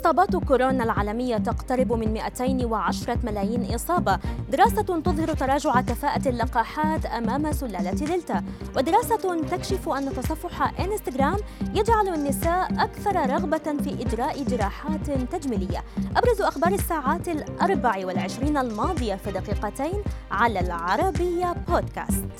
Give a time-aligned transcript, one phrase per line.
[0.00, 4.18] إصابات كورونا العالمية تقترب من 210 ملايين إصابة.
[4.50, 8.44] دراسة تظهر تراجع كفاءة اللقاحات أمام سلالة دلتا.
[8.76, 11.36] ودراسة تكشف أن تصفح إنستغرام
[11.74, 15.84] يجعل النساء أكثر رغبة في إجراء جراحات تجميلية.
[16.16, 22.39] أبرز أخبار الساعات الأربع والعشرين الماضية في دقيقتين على العربية بودكاست.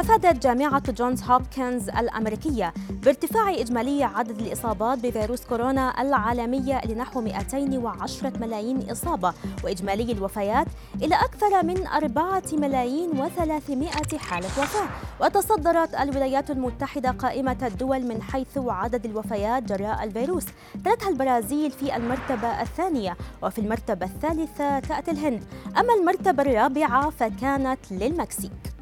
[0.00, 8.90] أفادت جامعة جونز هوبكنز الأمريكية بارتفاع إجمالي عدد الإصابات بفيروس كورونا العالمية لنحو 210 ملايين
[8.90, 10.66] إصابة وإجمالي الوفيات
[11.02, 14.88] إلى أكثر من 4 ملايين و300 حالة وفاة.
[15.20, 20.46] وتصدرت الولايات المتحدة قائمة الدول من حيث عدد الوفيات جراء الفيروس.
[20.84, 25.44] تلتها البرازيل في المرتبة الثانية وفي المرتبة الثالثة تأتي الهند.
[25.78, 28.79] أما المرتبة الرابعة فكانت للمكسيك.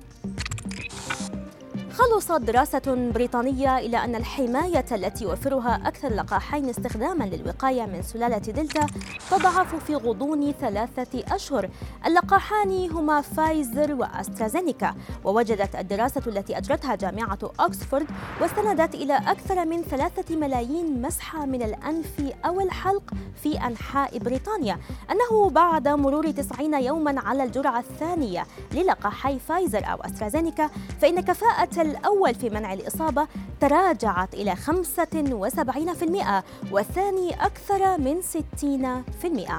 [1.98, 8.86] خلصت دراسة بريطانية إلى أن الحماية التي يوفرها أكثر لقاحين استخداما للوقاية من سلالة دلتا
[9.30, 11.70] تضعف في غضون ثلاثة أشهر.
[12.06, 14.94] اللقاحان هما فايزر وأسترازينيكا.
[15.24, 18.06] ووجدت الدراسة التي أجرتها جامعة أكسفورد
[18.40, 23.10] واستندت إلى أكثر من ثلاثة ملايين مسحة من الأنف أو الحلق
[23.42, 24.78] في أنحاء بريطانيا
[25.10, 30.70] أنه بعد مرور 90 يوما على الجرعة الثانية للقاحي فايزر أو أسترازينيكا
[31.00, 33.26] فإن كفاءة الأول في منع الإصابة
[33.60, 39.52] تراجعت إلى 75% والثاني أكثر من 60%.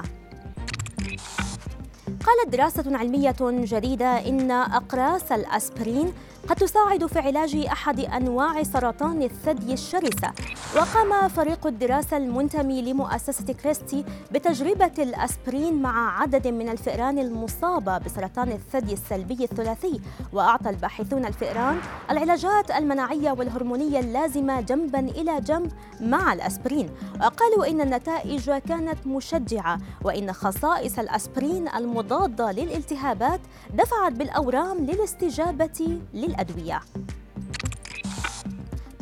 [2.26, 6.12] قالت دراسة علمية جديدة إن أقراص الأسبرين
[6.48, 10.32] قد تساعد في علاج أحد أنواع سرطان الثدي الشرسة.
[10.76, 18.92] وقام فريق الدراسة المنتمي لمؤسسة كريستي بتجربة الأسبرين مع عدد من الفئران المصابة بسرطان الثدي
[18.92, 20.00] السلبي الثلاثي.
[20.32, 21.80] وأعطى الباحثون الفئران
[22.10, 26.90] العلاجات المناعية والهرمونية اللازمة جنبا إلى جنب مع الأسبرين.
[27.20, 33.40] وقالوا إن النتائج كانت مشجعة وإن خصائص الأسبرين المضادة للالتهابات
[33.74, 35.98] دفعت بالأورام للاستجابة
[36.30, 36.80] للأدوية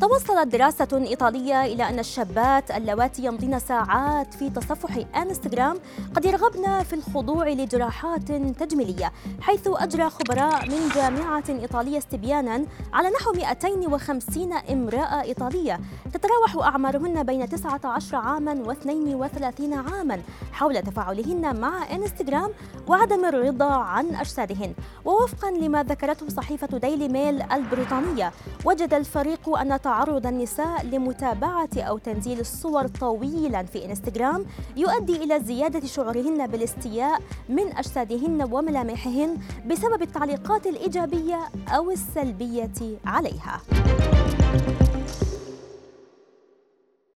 [0.01, 5.77] توصلت دراسة إيطالية إلى أن الشابات اللواتي يمضين ساعات في تصفح إنستغرام
[6.15, 13.33] قد يرغبن في الخضوع لجراحات تجميلية حيث أجرى خبراء من جامعة إيطالية استبيانا على نحو
[13.33, 15.81] 250 امرأة إيطالية
[16.13, 20.23] تتراوح أعمارهن بين 19 عاما و32 عاما
[20.53, 22.51] حول تفاعلهن مع إنستغرام
[22.89, 24.75] وعدم الرضا عن أجسادهن.
[25.05, 28.33] ووفقا لما ذكرته صحيفة ديلي ميل البريطانية
[28.65, 34.45] وجد الفريق أن تعرض النساء لمتابعة أو تنزيل الصور طويلا في إنستغرام
[34.77, 41.39] يؤدي إلى زيادة شعورهن بالاستياء من أجسادهن وملامحهن بسبب التعليقات الإيجابية
[41.69, 43.61] أو السلبية عليها.